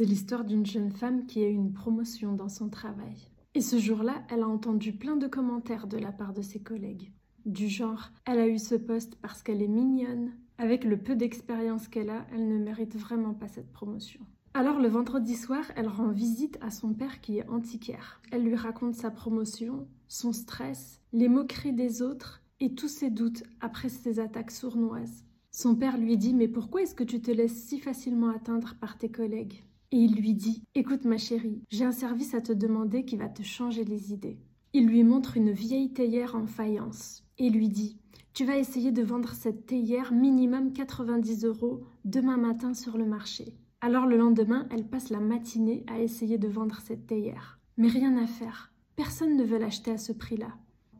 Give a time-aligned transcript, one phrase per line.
[0.00, 3.28] C'est l'histoire d'une jeune femme qui a eu une promotion dans son travail.
[3.54, 7.12] Et ce jour-là, elle a entendu plein de commentaires de la part de ses collègues.
[7.44, 10.32] Du genre, elle a eu ce poste parce qu'elle est mignonne.
[10.56, 14.20] Avec le peu d'expérience qu'elle a, elle ne mérite vraiment pas cette promotion.
[14.54, 18.22] Alors le vendredi soir, elle rend visite à son père qui est antiquaire.
[18.32, 23.42] Elle lui raconte sa promotion, son stress, les moqueries des autres et tous ses doutes
[23.60, 25.24] après ses attaques sournoises.
[25.50, 28.96] Son père lui dit Mais pourquoi est-ce que tu te laisses si facilement atteindre par
[28.96, 29.62] tes collègues?
[29.92, 33.28] Et il lui dit Écoute ma chérie, j'ai un service à te demander qui va
[33.28, 34.38] te changer les idées.
[34.72, 37.98] Il lui montre une vieille théière en faïence et lui dit
[38.32, 43.56] Tu vas essayer de vendre cette théière minimum 90 euros demain matin sur le marché.
[43.80, 47.58] Alors le lendemain, elle passe la matinée à essayer de vendre cette théière.
[47.76, 48.70] Mais rien à faire.
[48.94, 50.52] Personne ne veut l'acheter à ce prix-là.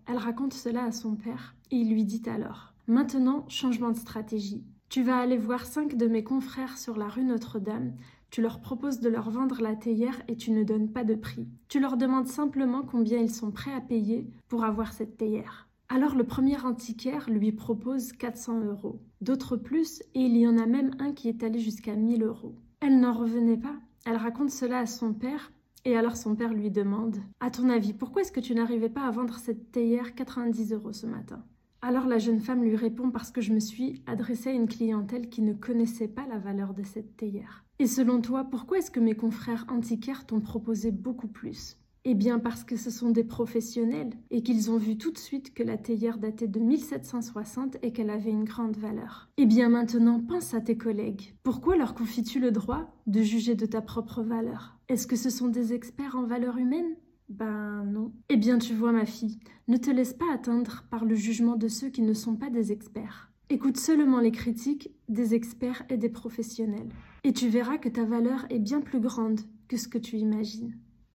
[0.07, 4.65] Elle raconte cela à son père et il lui dit alors Maintenant, changement de stratégie.
[4.89, 7.93] Tu vas aller voir cinq de mes confrères sur la rue Notre-Dame.
[8.31, 11.49] Tu leur proposes de leur vendre la théière et tu ne donnes pas de prix.
[11.69, 15.69] Tu leur demandes simplement combien ils sont prêts à payer pour avoir cette théière.
[15.89, 20.67] Alors le premier antiquaire lui propose 400 euros, d'autres plus, et il y en a
[20.67, 22.55] même un qui est allé jusqu'à 1000 euros.
[22.79, 23.75] Elle n'en revenait pas.
[24.07, 25.51] Elle raconte cela à son père,
[25.85, 29.03] et alors son père lui demande À ton avis, pourquoi est-ce que tu n'arrivais pas
[29.03, 31.43] à vendre cette théière 90 euros ce matin?
[31.83, 35.29] Alors la jeune femme lui répond parce que je me suis adressée à une clientèle
[35.29, 37.65] qui ne connaissait pas la valeur de cette théière.
[37.79, 41.79] Et selon toi, pourquoi est-ce que mes confrères antiquaires t'ont proposé beaucoup plus?
[42.05, 45.53] Eh bien parce que ce sont des professionnels et qu'ils ont vu tout de suite
[45.53, 49.29] que la théière datait de 1760 et qu'elle avait une grande valeur.
[49.37, 51.35] Eh bien maintenant pense à tes collègues.
[51.43, 54.79] Pourquoi leur confies-tu le droit de juger de ta propre valeur?
[54.89, 56.97] Est-ce que ce sont des experts en valeur humaine
[57.31, 58.13] ben non.
[58.29, 61.69] Eh bien tu vois ma fille, ne te laisse pas atteindre par le jugement de
[61.69, 63.31] ceux qui ne sont pas des experts.
[63.49, 66.89] Écoute seulement les critiques des experts et des professionnels.
[67.25, 70.77] Et tu verras que ta valeur est bien plus grande que ce que tu imagines.